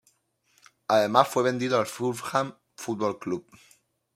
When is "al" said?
1.79-1.85